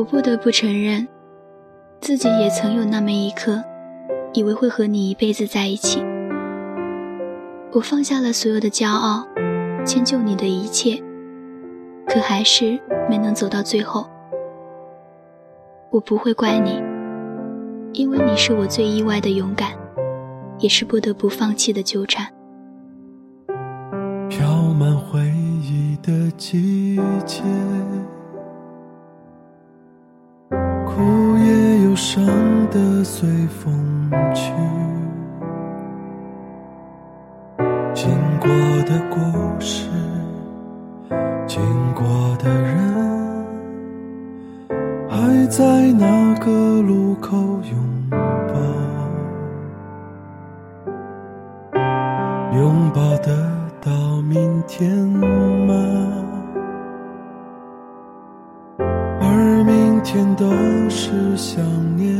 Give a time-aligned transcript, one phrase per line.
[0.00, 1.06] 我不得不承认，
[2.00, 3.62] 自己也曾有那么一刻，
[4.32, 6.02] 以为会和你一辈子在一起。
[7.70, 9.26] 我放下了所有的骄傲，
[9.84, 10.98] 迁就你的一切，
[12.06, 14.08] 可还是没能走到最后。
[15.90, 16.82] 我不会怪你，
[17.92, 19.72] 因为你是我最意外的勇敢，
[20.60, 22.26] 也是不得不放弃的纠缠。
[24.30, 25.20] 飘满回
[25.60, 26.96] 忆的季
[27.26, 27.42] 节。
[32.70, 34.52] 的随风去，
[37.92, 38.48] 经过
[38.86, 39.18] 的故
[39.60, 39.88] 事，
[41.48, 41.60] 经
[41.94, 42.04] 过
[42.38, 42.78] 的人，
[45.08, 48.54] 还在那个路口拥抱，
[52.56, 53.36] 拥抱得
[53.80, 53.90] 到
[54.22, 55.74] 明天吗？
[60.02, 60.44] 天都
[60.88, 61.62] 是想
[61.96, 62.10] 念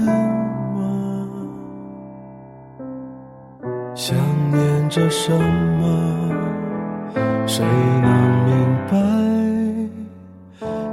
[4.90, 5.86] 着什么？
[7.46, 7.64] 谁
[8.02, 8.10] 能
[8.44, 8.52] 明
[8.90, 8.96] 白？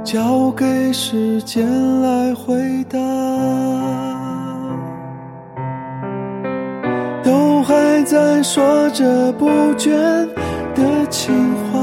[0.04, 1.66] 交给时间
[2.00, 2.96] 来回答。
[7.24, 9.90] 都还在说着不倦
[10.76, 11.34] 的情
[11.72, 11.78] 话。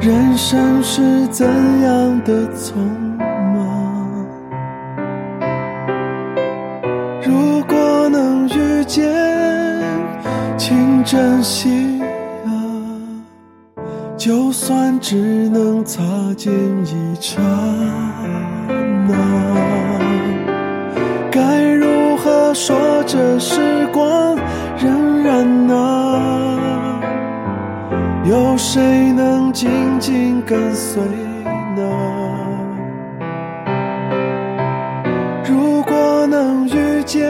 [0.00, 1.46] 人生是怎
[1.82, 3.07] 样的匆忙？
[11.18, 12.00] 珍惜
[12.46, 12.48] 啊！
[14.16, 16.00] 就算只能擦
[16.36, 16.52] 肩
[16.84, 17.42] 一刹
[19.08, 19.16] 那，
[21.28, 24.38] 该如何说这时光
[24.78, 24.86] 荏
[25.24, 27.00] 苒呢？
[28.24, 31.02] 有谁能紧紧跟随
[31.74, 31.82] 呢？
[35.44, 37.28] 如果能遇见，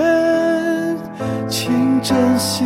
[1.48, 2.64] 请珍惜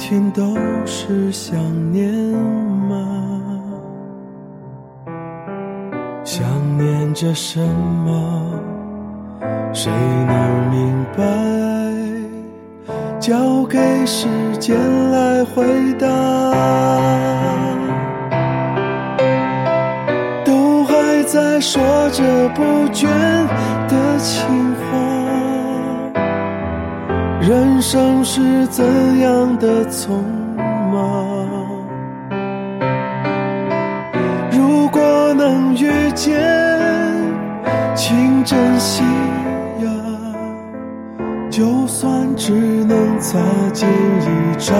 [0.00, 0.56] 天都
[0.86, 1.54] 是想
[1.92, 2.10] 念
[2.88, 2.96] 吗？
[6.24, 6.42] 想
[6.78, 8.58] 念着什么？
[9.74, 11.22] 谁能明白？
[13.20, 14.26] 交给时
[14.58, 14.74] 间
[15.12, 16.06] 来回答。
[20.46, 23.06] 都还在说着不倦
[23.86, 24.69] 的情，
[27.50, 28.84] 人生是怎
[29.18, 30.22] 样的匆
[30.92, 31.36] 忙？
[34.52, 36.40] 如果能遇见，
[37.96, 39.02] 请珍惜
[39.82, 39.90] 呀，
[41.50, 42.52] 就算只
[42.84, 43.36] 能擦
[43.72, 44.72] 肩一刹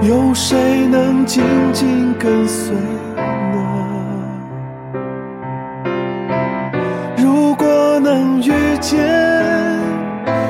[0.00, 1.42] 有谁能紧
[1.72, 3.58] 紧跟随呢？
[7.16, 8.96] 如果能遇见，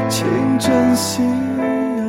[0.09, 0.27] 请
[0.59, 2.05] 珍惜呀，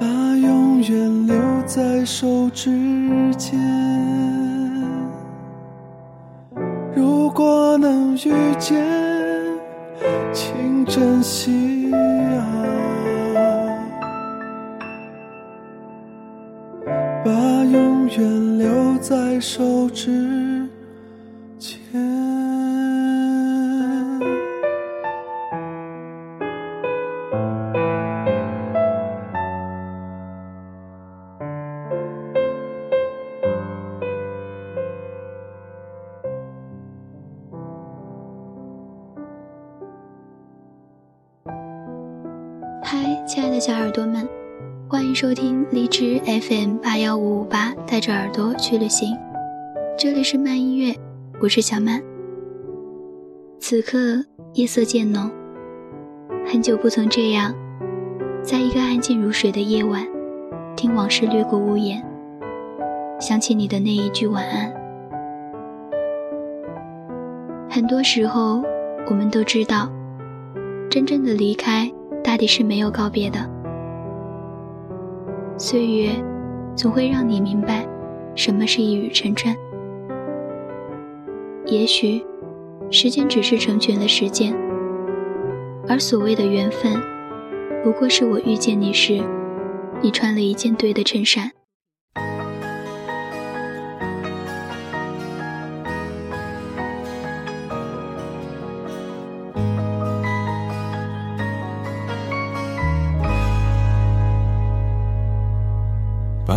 [0.00, 1.36] 把永远留
[1.66, 2.70] 在手指
[3.36, 3.60] 间。
[6.96, 9.07] 如果能遇见。
[19.38, 20.68] 在手指
[21.60, 21.78] 间。
[43.26, 44.26] 亲爱的小耳朵们，
[44.88, 49.16] 欢迎收听荔枝 FM 八幺五五八，带着耳朵去旅行。
[50.00, 50.94] 这里是慢音乐，
[51.40, 52.00] 我是小曼。
[53.58, 54.24] 此刻
[54.54, 55.28] 夜色渐浓，
[56.46, 57.52] 很久不曾这样，
[58.40, 60.06] 在一个安静如水的夜晚，
[60.76, 62.00] 听往事掠过屋檐，
[63.18, 64.72] 想起你的那一句晚安。
[67.68, 68.62] 很多时候，
[69.10, 69.90] 我们都知道，
[70.88, 71.90] 真正的离开，
[72.22, 73.40] 大抵是没有告别的。
[75.56, 76.12] 岁月，
[76.76, 77.84] 总会让你明白，
[78.36, 79.56] 什么是一语成谶。
[81.70, 82.24] 也许，
[82.90, 84.56] 时间只是成全了时间，
[85.86, 86.98] 而所谓的缘分，
[87.84, 89.22] 不过是我遇见你时，
[90.00, 91.52] 你穿了一件对的衬衫。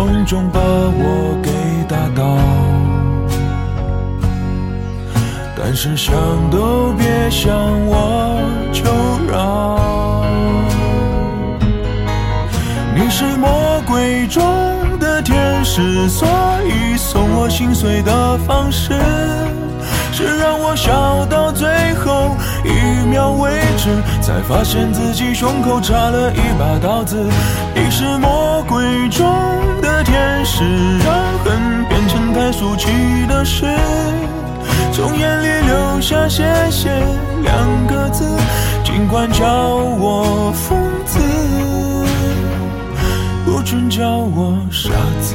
[0.00, 1.50] 重重把我给
[1.86, 2.24] 打倒，
[5.54, 6.14] 但是想
[6.50, 7.52] 都别想
[7.86, 8.40] 我
[8.72, 8.82] 求
[9.30, 10.24] 饶。
[12.94, 14.42] 你是魔鬼中
[14.98, 16.26] 的天使，所
[16.64, 18.94] 以送我心碎的方式。
[20.12, 22.70] 是让我笑到最后一
[23.06, 23.19] 秒
[23.80, 27.16] 为止，才发现自己胸口插了一把刀子。
[27.74, 29.26] 你是魔鬼中
[29.80, 30.62] 的天使，
[30.98, 32.88] 让恨变成太俗气
[33.26, 33.64] 的事，
[34.92, 36.90] 从眼里流下谢谢
[37.42, 38.24] 两个字，
[38.84, 41.18] 尽管叫我疯子，
[43.46, 44.90] 不准叫我傻
[45.22, 45.34] 子。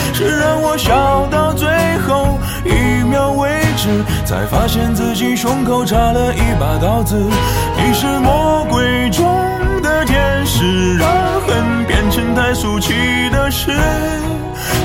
[0.21, 1.67] 是让我笑到最
[2.05, 3.89] 后一秒为止，
[4.23, 7.17] 才发现自己胸口插了一把刀子。
[7.75, 9.25] 你是魔鬼中
[9.81, 11.09] 的天使，让
[11.47, 12.93] 恨变成太俗气
[13.31, 13.71] 的事，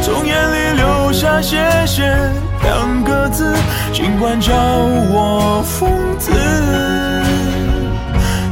[0.01, 2.03] 从眼里流下谢谢
[2.63, 3.55] 两个字，
[3.93, 6.33] 尽管叫我疯子，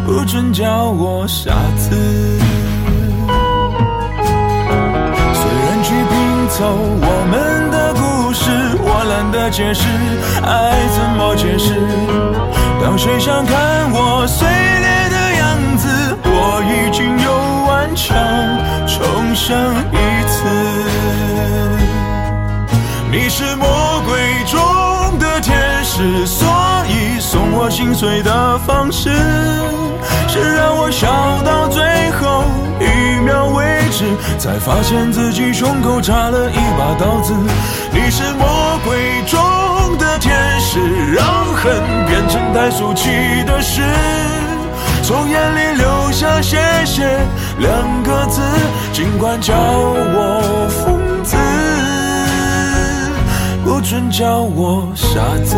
[0.04, 2.44] 不准叫我傻子。
[6.56, 8.48] 走我们的故事，
[8.78, 9.88] 我懒得解释，
[10.44, 11.75] 爱怎么解释？
[12.80, 15.88] 当谁想看我碎裂的样子，
[16.23, 17.26] 我已经又
[17.66, 18.14] 顽强
[18.87, 20.46] 重生一次。
[23.11, 24.14] 你是魔鬼
[24.46, 26.25] 中的天使，
[27.64, 29.09] 我心碎的方式，
[30.28, 31.09] 是让我笑
[31.42, 32.44] 到最后
[32.78, 34.04] 一秒为止
[34.38, 37.33] 才发现自己胸口插了一把刀子。
[37.90, 40.78] 你是魔鬼中的天使，
[41.14, 41.73] 让恨
[42.06, 43.09] 变成太俗气
[43.47, 43.80] 的事，
[45.02, 47.18] 从眼里流下谢谢
[47.61, 48.42] 两个字，
[48.92, 51.35] 尽管叫我疯子，
[53.64, 55.56] 不准叫我傻子。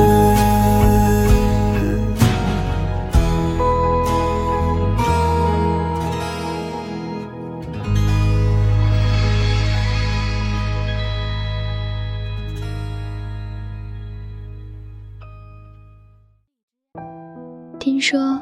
[18.08, 18.40] 说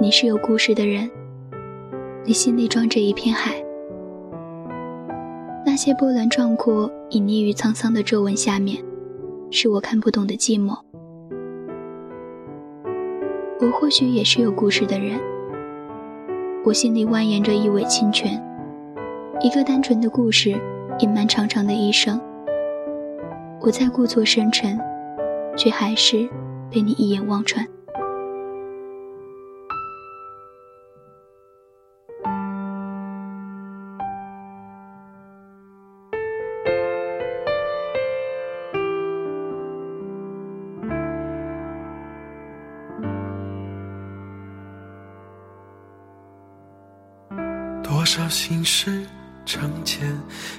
[0.00, 1.10] 你是有故事的人，
[2.24, 3.62] 你心里装着一片海，
[5.66, 8.82] 那些波澜壮阔、隐匿于沧桑的皱纹下面，
[9.50, 10.78] 是我看不懂的寂寞。
[13.60, 15.20] 我或许也是有故事的人，
[16.64, 18.42] 我心里蜿蜒着一尾清泉，
[19.42, 20.58] 一个单纯的故事，
[21.00, 22.18] 隐瞒长长的一生。
[23.60, 24.80] 我在故作深沉，
[25.54, 26.26] 却还是
[26.70, 27.62] 被你一眼望穿。
[48.32, 49.04] 心事
[49.44, 50.00] 成茧，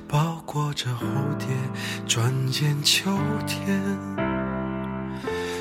[0.08, 1.02] 包裹着蝴
[1.40, 1.48] 蝶，
[2.08, 3.12] 转眼秋
[3.48, 3.82] 天。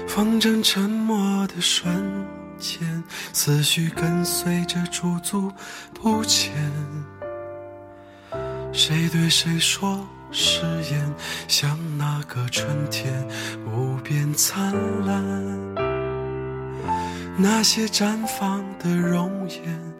[0.07, 1.91] 风筝沉默的瞬
[2.59, 3.03] 间，
[3.33, 5.51] 思绪跟随着驻足
[5.95, 6.53] 不前。
[8.75, 11.15] 谁对谁说誓言，
[11.49, 13.27] 像那个春天
[13.67, 14.75] 无边灿
[15.07, 15.23] 烂。
[17.39, 19.92] 那些绽放的容颜。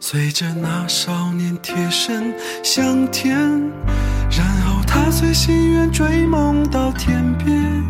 [0.00, 3.36] 随着那少年贴身向天，
[4.30, 7.84] 然后他随心愿追梦到天边，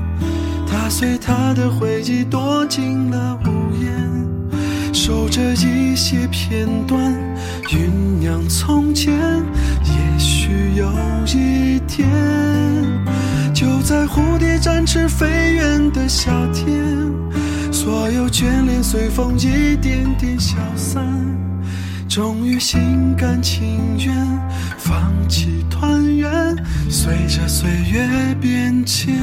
[0.67, 7.15] 他随他的回忆躲进了屋檐，守着一些片段
[7.69, 7.89] 酝
[8.19, 9.15] 酿从前。
[9.85, 10.91] 也许有
[11.27, 12.09] 一天，
[13.55, 16.75] 就在蝴蝶展翅飞远的夏天，
[17.71, 21.07] 所有眷恋随风一点点消散。
[22.19, 24.13] 终于心甘情愿
[24.77, 26.29] 放弃团圆，
[26.91, 29.15] 随着岁月变迁。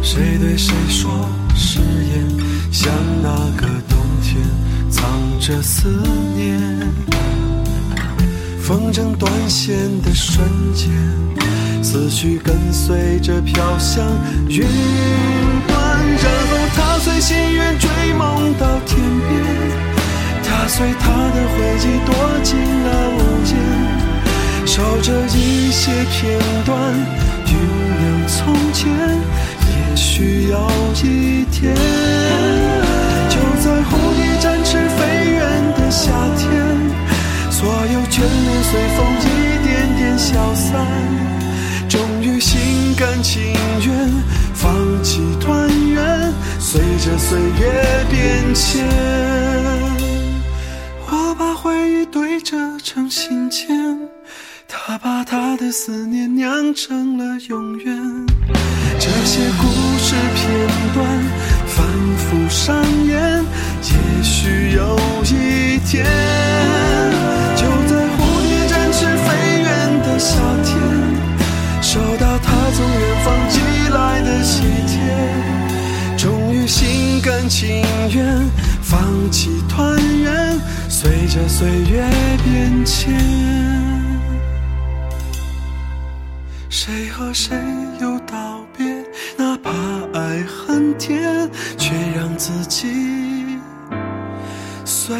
[0.00, 2.28] 谁对谁说誓言，
[2.70, 4.40] 像那个冬天
[4.88, 5.88] 藏着思
[6.36, 6.60] 念。
[8.60, 10.92] 风筝断线的瞬间，
[11.82, 14.06] 思绪跟随着飘向
[14.48, 14.64] 云，
[17.76, 17.88] 追。
[18.18, 19.30] 梦到天边，
[20.42, 22.10] 他随他的回忆躲
[22.42, 23.54] 进了屋檐，
[24.66, 26.76] 守着一些片段，
[27.46, 27.48] 酝
[28.00, 28.36] 酿从
[28.72, 28.90] 前。
[28.90, 30.56] 也许有
[31.04, 31.72] 一天，
[33.28, 35.40] 就在蝴蝶展翅飞远
[35.76, 36.48] 的夏天，
[37.52, 39.22] 所有眷恋随风一
[39.64, 40.84] 点点消散，
[41.88, 42.58] 终于心
[42.96, 43.54] 甘情
[43.86, 43.88] 愿
[44.54, 45.67] 放弃团圆。
[46.70, 48.86] 随着岁月变迁，
[51.06, 53.96] 我把回忆堆折成信笺，
[54.68, 57.96] 他把他的思念酿成了永远。
[59.00, 61.06] 这些故事片段
[61.66, 61.86] 反
[62.18, 63.42] 复上演，
[63.80, 66.04] 也许有一天，
[77.20, 77.82] 甘情
[78.14, 78.50] 愿
[78.82, 80.58] 放弃团圆，
[80.88, 82.08] 随着岁月
[82.44, 83.14] 变迁。
[86.68, 87.56] 谁和谁
[88.00, 88.86] 又道别？
[89.36, 89.70] 哪怕
[90.18, 92.88] 爱很甜，却让自己
[94.84, 95.16] 随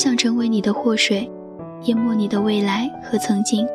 [0.00, 1.30] 我想成为你的祸水，
[1.82, 3.68] 淹没你的未来和曾经。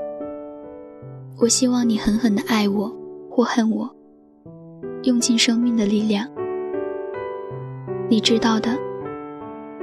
[1.40, 2.92] 我希望你狠狠的爱我
[3.30, 3.88] 或恨我，
[5.04, 6.28] 用尽生命的力量。
[8.10, 8.76] 你知道的，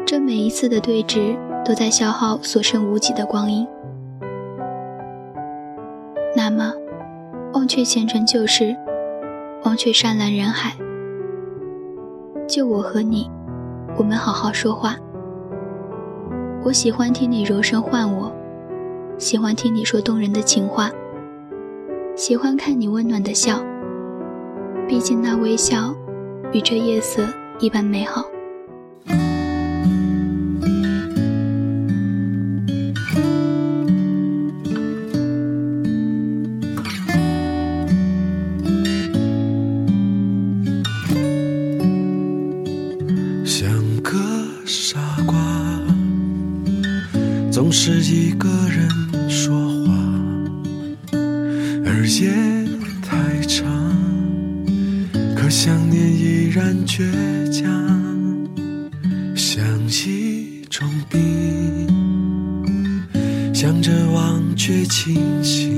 [0.04, 3.64] 这每一次的对峙都在消耗所剩无几的光阴。
[6.37, 6.72] 那么，
[7.54, 8.76] 忘却前尘旧事，
[9.62, 10.72] 忘却山岚人海，
[12.49, 13.30] 就我和你，
[13.96, 14.96] 我们好好说话。
[16.64, 18.33] 我喜欢听你柔声唤我，
[19.19, 20.88] 喜欢听你说动人的情话，
[22.14, 23.61] 喜欢看你温暖的笑。
[24.87, 25.92] 毕竟那微笑，
[26.52, 27.26] 与这夜色
[27.59, 28.31] 一般美好。
[52.02, 52.32] 而夜
[53.00, 53.64] 太长，
[55.37, 57.04] 可想念依然倔
[57.52, 57.64] 强，
[59.37, 61.87] 像一种病，
[63.54, 65.71] 想着忘却清醒，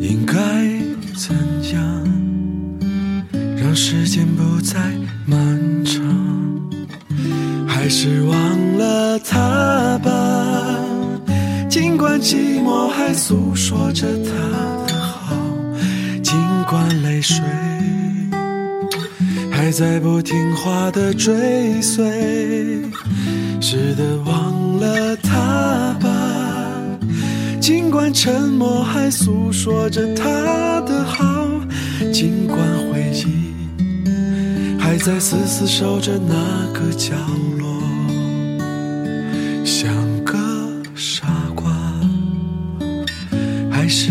[0.00, 0.34] 应该
[1.14, 1.32] 怎
[1.72, 2.04] 样
[3.56, 4.80] 让时间不再
[5.26, 5.38] 漫
[5.84, 6.02] 长？
[7.68, 10.84] 还是忘了他吧，
[11.68, 13.54] 尽管寂寞还诉
[19.78, 22.04] 在不听话的追随，
[23.60, 26.82] 是的，忘了他吧。
[27.60, 31.48] 尽管沉默还诉说着他的好，
[32.12, 32.58] 尽管
[32.90, 33.54] 回忆
[34.80, 36.34] 还在死死守着那
[36.72, 37.14] 个角
[37.60, 37.80] 落，
[39.64, 39.94] 像
[40.24, 40.36] 个
[40.96, 41.70] 傻瓜，
[43.70, 44.10] 还是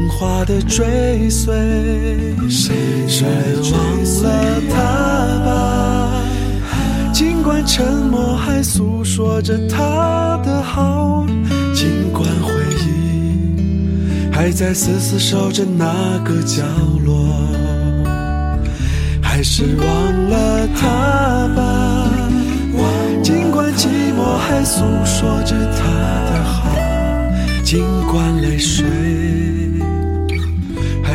[0.00, 1.54] 在不听话的追随，
[2.48, 3.26] 谁
[3.72, 3.80] 忘
[4.22, 4.80] 了他
[5.44, 6.22] 吧。
[7.12, 11.26] 尽管沉默还诉说着他的好，
[11.74, 12.52] 尽管回
[12.86, 16.62] 忆还在死死守着那个角
[17.04, 17.28] 落，
[19.22, 19.86] 还是忘
[20.30, 22.06] 了他吧。
[23.22, 25.84] 尽管寂寞还诉说着他
[26.32, 26.70] 的好，
[27.62, 28.84] 尽管泪水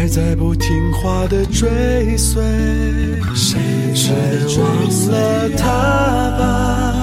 [0.05, 2.39] 还在不听话的追随，
[3.33, 3.57] 谁
[4.55, 5.65] 忘了他
[6.37, 6.93] 吧？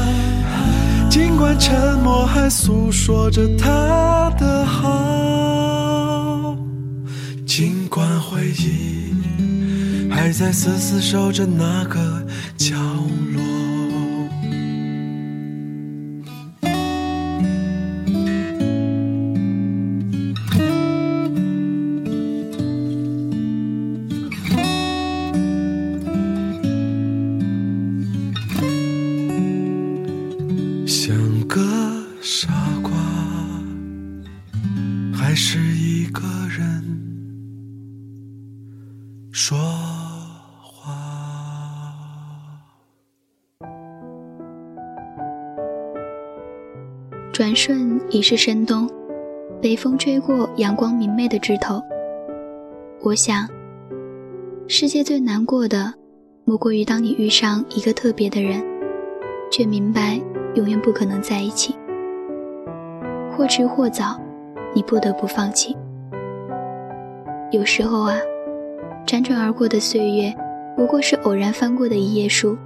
[1.10, 6.56] 尽管沉默还诉说着他的好，
[7.44, 9.12] 尽管回忆
[10.08, 12.21] 还在死死守着那个
[48.12, 48.87] 已是深冬，
[49.62, 51.81] 北风吹过阳光明媚的枝头。
[53.01, 53.48] 我想，
[54.68, 55.94] 世界最难过的，
[56.44, 58.62] 莫过于当你遇上一个特别的人，
[59.51, 60.20] 却明白
[60.57, 61.75] 永远不可能在一起。
[63.35, 64.20] 或迟或早，
[64.75, 65.75] 你不得不放弃。
[67.51, 68.18] 有时候啊，
[69.07, 70.31] 辗转而过的岁月，
[70.77, 72.59] 不过是偶然翻过的一页书，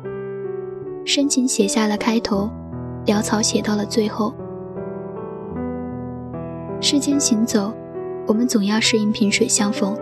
[1.04, 2.50] 深情写下了开头，
[3.06, 4.34] 潦草写到了最后。
[6.78, 7.74] 世间行走，
[8.26, 9.98] 我们总要适应萍水相逢，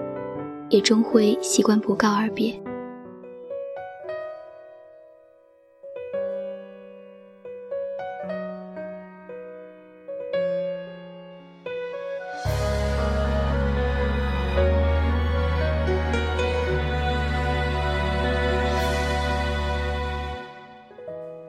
[0.68, 2.54] 也终会习惯不告而别。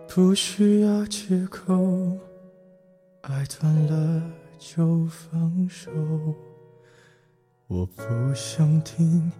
[0.07, 1.84] 不需要借口，
[7.67, 8.03] 我不
[8.35, 9.31] 想听，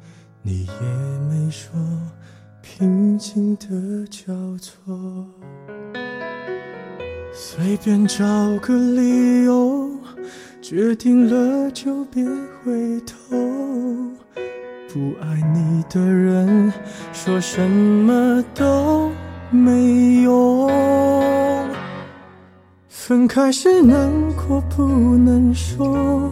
[0.42, 1.80] 你也没说，
[2.60, 3.68] 平静的
[4.10, 4.98] 交错。
[7.32, 8.26] 随便找
[8.64, 9.92] 个理由，
[10.60, 12.26] 决定了就别
[12.64, 13.38] 回头。
[14.92, 16.74] 不爱你的人，
[17.14, 19.12] 说什么都
[19.52, 20.68] 没用。
[22.90, 24.84] 分开时难过不
[25.16, 26.32] 能说，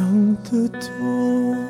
[0.00, 1.69] 想得多。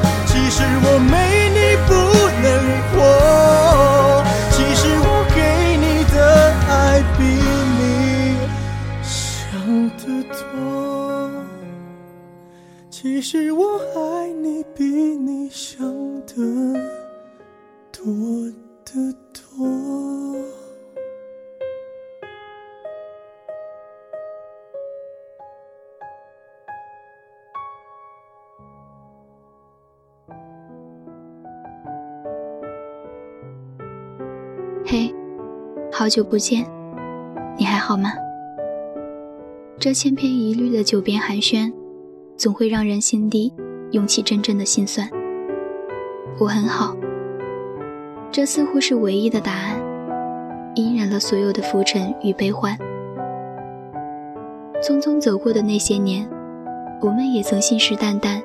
[13.33, 15.81] 实我爱你比你想
[16.25, 16.33] 的
[17.89, 18.03] 多
[18.83, 19.65] 得多。
[34.85, 35.15] 嘿，
[35.89, 36.65] 好久不见。
[37.57, 38.11] 你还好吗？
[39.79, 41.71] 这千篇一律的九边寒暄，
[42.41, 43.53] 总会让人心底
[43.91, 45.07] 涌起阵阵的心酸。
[46.39, 46.97] 我很好，
[48.31, 49.79] 这似乎是唯一的答案，
[50.73, 52.75] 隐忍了所有的浮沉与悲欢。
[54.81, 56.27] 匆匆走过的那些年，
[56.99, 58.41] 我们也曾信誓旦旦，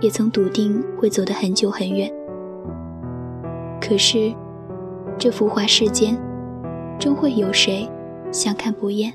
[0.00, 2.12] 也曾笃定会走得很久很远。
[3.80, 4.34] 可是，
[5.16, 6.18] 这浮华世间，
[6.98, 7.88] 终会有谁？
[8.32, 9.14] 相看不厌。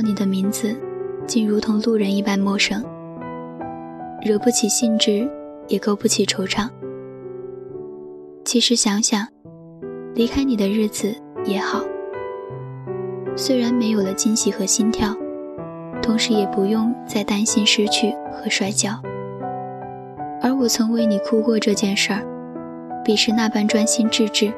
[0.00, 0.76] 你的名字，
[1.26, 2.84] 竟如同路人一般陌生，
[4.24, 5.28] 惹不起兴致。
[5.68, 6.68] 也勾不起惆怅。
[8.44, 9.24] 其实想想，
[10.16, 11.84] 离开你的日子也好。
[13.36, 15.16] 虽然没有了惊喜和心跳，
[16.02, 19.00] 同时也不用再担心失去和摔跤。
[20.42, 22.26] 而我曾为你哭过这件事儿，
[23.04, 24.52] 彼时那般专心致志，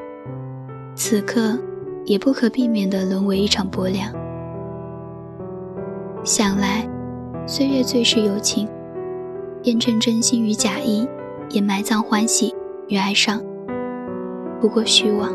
[0.95, 1.59] 此刻
[2.05, 4.11] 也不可避免地沦为一场薄凉。
[6.25, 6.87] 想来，
[7.45, 8.65] 岁月最是有情。
[9.63, 11.05] 验证真心与假意，
[11.49, 12.55] 也埋葬欢喜
[12.87, 13.43] 与哀伤，
[14.61, 15.29] 不过虚妄。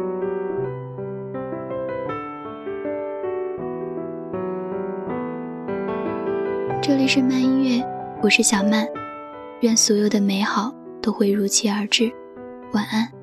[6.81, 7.87] 这里是慢音乐，
[8.22, 8.87] 我是小曼，
[9.61, 10.72] 愿所有的美好
[11.03, 12.11] 都会如期而至，
[12.72, 13.17] 晚安。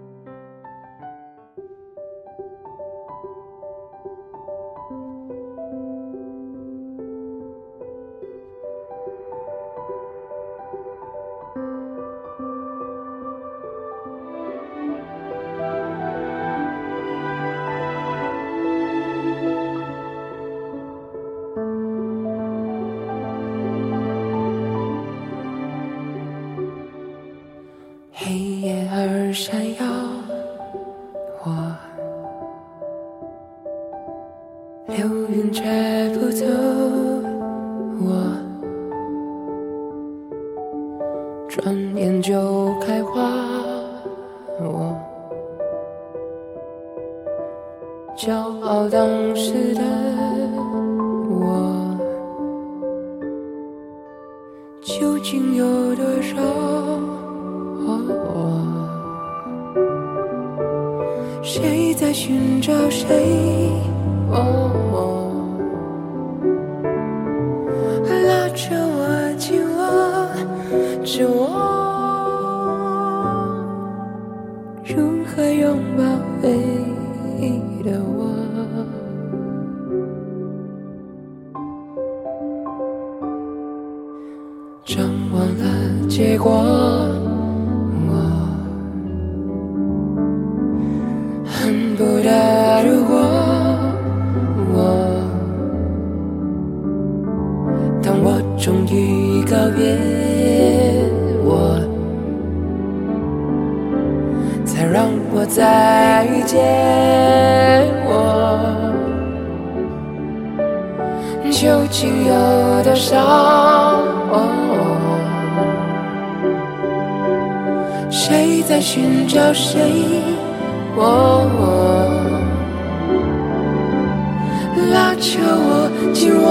[125.15, 126.47] 拉扯我，紧握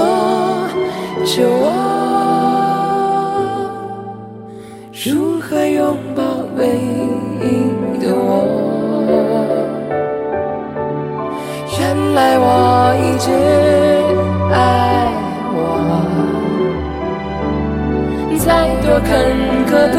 [1.23, 1.63] 着我，
[5.05, 6.23] 如何拥抱
[6.57, 6.65] 唯
[7.41, 7.43] 一
[8.03, 8.25] 的我？
[11.77, 12.43] 原来我
[13.03, 13.29] 一直
[14.51, 14.55] 爱
[15.53, 15.55] 我，
[18.39, 18.49] 再。
[18.85, 19.09] 多坎
[19.65, 19.97] 坷都